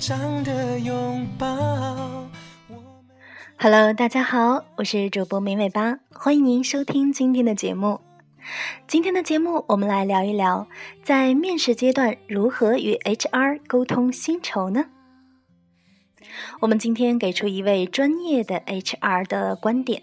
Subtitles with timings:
[0.00, 1.46] 长的拥抱。
[3.58, 8.00] Hello，大家好，我是主播美尾巴，欢迎您收听今天的节目。
[8.88, 10.66] 今天的节目，我们来聊一聊，
[11.04, 14.86] 在面试阶段如何与 HR 沟通薪酬呢？
[16.60, 20.02] 我们今天给出一位专业的 HR 的观点。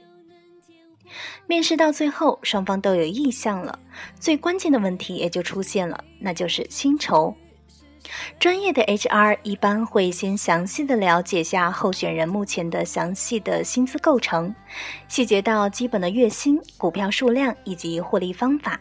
[1.48, 3.79] 面试到最后，双方都有意向了，
[4.20, 7.35] 最关键的问题也就出现了，那就是薪酬。
[8.39, 14.53] 专业的 HR 一般会先详细的了解下候选人目前的详细的薪资构成，
[15.07, 18.79] 细节到基本的月薪、股票数量以及获利方法、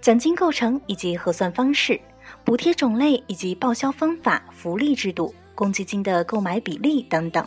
[0.00, 2.00] 奖金构成以及核算方式、
[2.44, 7.46] 补贴种类以及报销方法、福利制度、公积金的购买比例等等，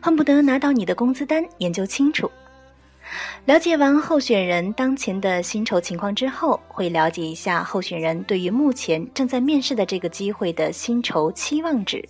[0.00, 2.30] 恨不得拿到你的工资单研究清楚。
[3.44, 12.04] 了解完候选人当前的薪酬情况之后，会了解一下候选人对于目前正在面试的这个机会的薪酬期望值。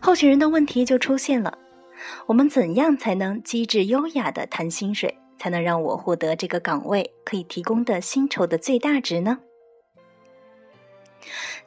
[0.00, 1.56] 候选人的问题就出现了：
[2.26, 9.38] 我们怎样才能机智优雅地谈薪水，才能让我获得这个岗位可以提供的薪酬的最大值呢？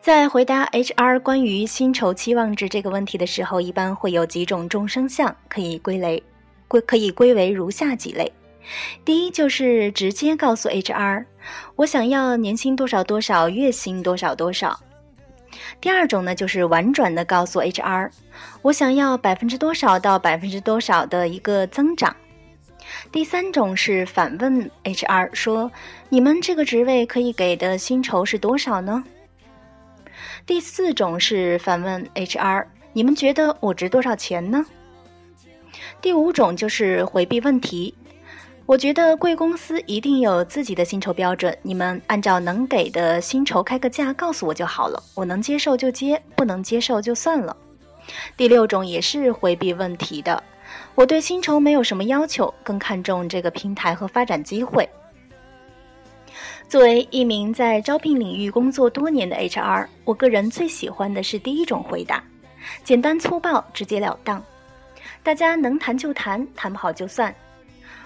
[0.01, 6.21] 在回答 HR 关于薪酬期望值这个问题的时候，一般会有几种众生相，可以归类。
[6.67, 8.31] 归可以归为如下几类，
[9.03, 11.25] 第一就是直接告诉 HR，
[11.75, 14.79] 我想要年薪多少多少，月薪多少多少。
[15.79, 18.09] 第二种呢，就是婉转的告诉 HR，
[18.61, 22.15] 我想要百分之多少到百分之多少的一个增长。
[23.11, 25.71] 第三种是反问 HR 说，
[26.09, 29.03] 你们这个职位可以给的薪酬是多少呢？
[30.45, 34.65] 第四种是反问 HR，你们觉得我值多少钱呢？
[36.01, 37.93] 第五种就是回避问题，
[38.65, 47.55] 我觉得贵公司一定有自己的薪酬标准，你们按照能给的薪酬开个价告诉我就好了，我能接受就接，不能接受就算了。
[48.35, 50.43] 第六种也是回避问题的，
[50.93, 54.87] 我对薪酬没有什么要求，更看重这个平台和发展机会。
[56.67, 62.21] 作为一名在招聘领域工作多年的 HR，我个人最喜欢的是第一种回答，
[62.83, 64.43] 简单粗暴，直截了当。
[65.23, 67.33] 大家能谈就谈，谈不好就算。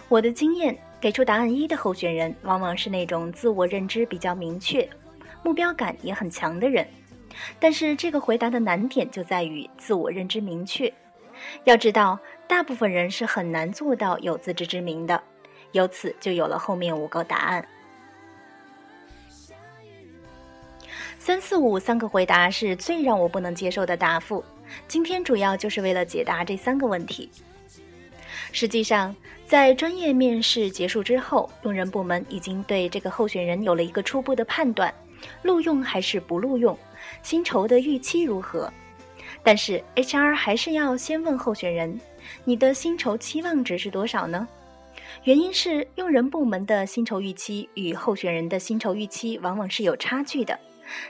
[0.08, 4.88] 我的经验，给出答案一的候选人，往往是那种自我认知比较明确、
[5.44, 6.88] 目标感也很强的人。
[7.60, 10.92] 但是这个回答的难点就在于自我认知明确。
[11.64, 15.22] 要知道，大部分人是很难做到有自知之明的，
[15.72, 17.68] 由此就有了后面五个答案。
[21.20, 24.44] 三四五三个回答是最让我不能接受的答复。
[24.88, 27.30] 今天主要就是为了解答这三个问题。
[28.52, 34.94] 实际上，在专业面试结束之后，用人部门已经对这个候选人有了一个初步的判断：
[35.42, 36.78] 录用还是不录用，
[37.24, 38.72] 薪酬的预期如何。
[39.44, 42.00] 但是 HR 还是要先问候选人
[42.46, 44.48] ：“你的薪酬期望值是多少呢？”
[45.24, 50.58] 原因是用人部门的薪酬预期与候选人的薪酬预期往往是有差距的。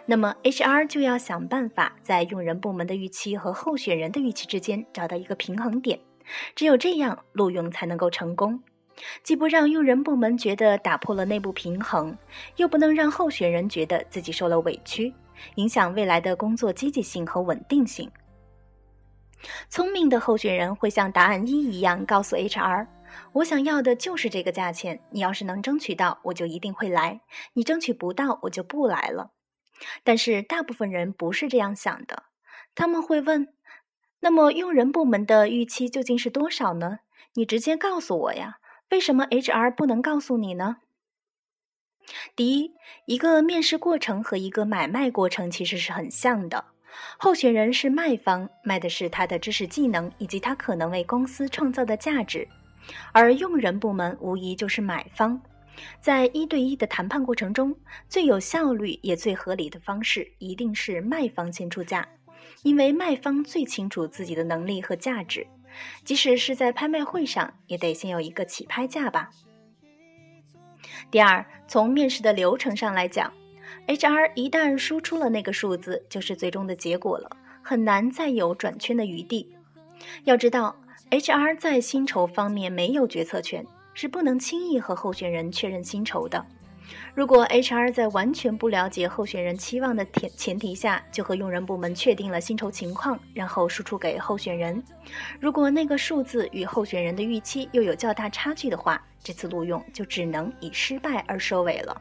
[0.05, 5.99] 那么，HR 就要想办法在用人部门的预期和候选人的预期之间找到一个平衡点，
[6.55, 8.61] 只有这样录用才能够成功。
[9.21, 12.17] 既不让用人部门觉得打破了内部平衡，
[12.55, 15.13] 又不能让候选人觉得自己受了委屈，
[15.55, 18.09] 影响未来的工作积极性和稳定性。
[19.69, 22.88] 聪明的候选人会像答案一一样告诉 HR：“
[23.33, 27.19] 我想要的就是这个价钱，你要是能争取到，我就一定会来；
[27.53, 29.29] 你争取不到，我就不来了。”
[30.03, 32.23] 但是大部分人不是这样想的，
[32.75, 33.53] 他们会问
[34.21, 36.99] ：“那么用人部门的预期究竟是多少呢？
[37.33, 38.57] 你直接告诉我呀，
[38.89, 40.77] 为什么 HR 不能告诉你呢？”
[42.35, 42.73] 第一，
[43.05, 46.63] 一个面试过程和一个买卖过程其实是很像的，
[47.18, 52.47] 候选人是卖方，卖的是他的知识技能以及他可能为公司创造的价值，
[53.12, 55.41] 而用人部门无疑就是买方。
[56.01, 57.75] 在一对一的谈判过程中，
[58.07, 62.07] 最有效率也最合理的方式，一定是卖方先出价，
[62.63, 65.45] 因为卖方最清楚自己的能力和价值，
[66.03, 69.29] 即使是在拍卖会上，也得先有一个起拍价吧。
[71.12, 73.31] 第二，从面试的流程上来讲
[73.88, 77.29] ，HR 一旦输出了那个数字，就是最终的结果了，
[77.62, 79.56] 很难再有转圈的余地。
[80.24, 80.75] 要知道
[81.12, 83.65] ，HR 在薪酬方面没有决策权。
[83.99, 86.45] 是不能轻易和候选人确认薪酬的。
[87.15, 94.83] 如果 HR 在完全不了解候选人期望的前前提下，就和用人部门确定了薪酬情况，然后输出给候选人，
[95.39, 102.00] 如果那个数字与候选人的预期又有较大差距的话，这次录用就只能以失败而收尾了。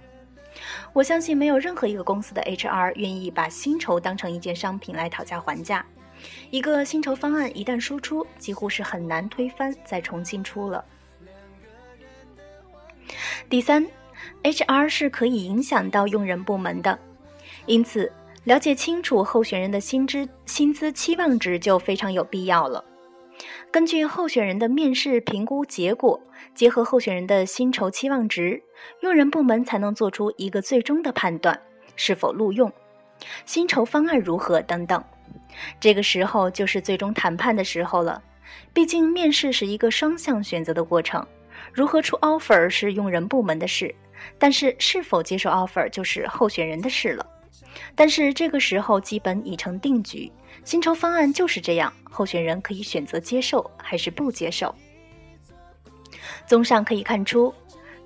[0.93, 5.83] 我相信没有任何一个公司的 HR 愿意把薪酬当成一件商品来讨价还价。
[6.51, 10.85] 一个薪酬方案一旦输出，几乎是很难推翻再重新出了。
[13.49, 13.87] 第三
[14.43, 16.99] ，HR 是可以影响到用人部门的，
[17.67, 18.11] 因此
[18.43, 22.85] 了解清楚候选人的薪资薪资期望值就非常有必要了。
[23.71, 26.21] 根据候选人的面试评估结果，
[26.55, 28.61] 结合候选人的薪酬期望值，
[29.01, 31.61] 用人部门才能做出一个最终的判断，
[31.95, 32.73] 是否录用，
[33.45, 35.03] 薪酬方案如何等等。
[35.79, 38.21] 这个时候就是最终谈判的时候了。
[38.73, 41.27] 毕竟面试是一个双向选择的过程，
[41.73, 43.95] 如何出 offer 是用人部门的事，
[44.39, 47.27] 但是是否接受 offer 就是候选人的事了。
[47.95, 50.31] 但是这个时候基本已成定局。
[50.65, 54.75] 薪酬方案就是这样，候选人可以选择接受还是不接受。
[56.47, 57.53] 综上可以看出，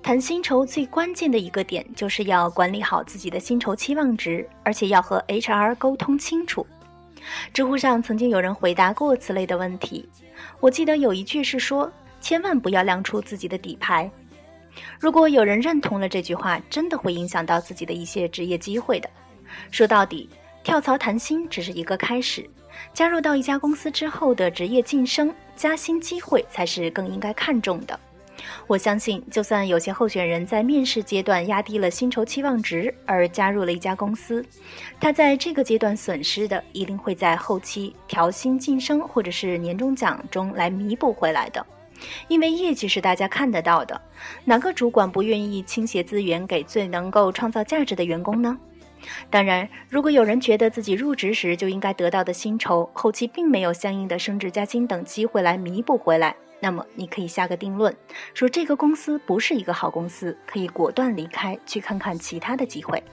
[0.03, 6.65] 谈薪酬最关键的一个点就是要管理好自己的薪酬期望值，而且要和 HR 沟通清楚。
[7.53, 10.09] 知乎上曾经有人回答过此类的问题，
[10.59, 14.09] 我记得有一句是说：“千万不要亮出自己的底牌。”
[14.97, 19.09] 如果有人认同了这句话，真的会影响到自己的一些职业机会的。
[19.71, 20.29] 说到底。
[20.63, 22.47] 跳槽谈薪只是一个开始，
[22.93, 27.99] 加入到一家公司之后的职业晋升、加薪机会才是更应该看重的。
[28.67, 34.45] 我相信，就算有些候选人在面试阶段压低了薪酬期望值而加入了一家公司，
[34.99, 41.65] 他在这个阶段损失的一定会在后期调薪晋升或者是年终奖中来弥补回来的。
[42.27, 44.01] 因为业绩是大家看得到的，
[44.45, 48.57] 哪个主管不愿意倾斜资源给最能够创造价值的员工呢？
[49.29, 57.95] 当然，如果有人觉得自己入职时就应该得到的薪酬，后期并没有相应的升职加薪等机会来弥补回来，那么你可以下个定论，
[58.35, 63.03] 说这个公司不是一个好公司，可以果断离开，去看看其他的机会。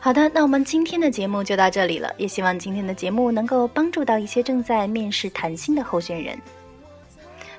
[0.00, 6.38] 好的，那我们今天的节目就到这里了，也希望今天的节目能够帮助到一些正在面试谈心的候选人。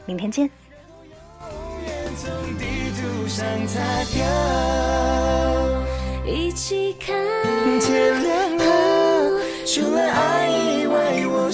[0.06, 0.50] 明天见。
[6.26, 7.14] 一起看
[7.82, 11.50] 天亮了，除了爱以外，我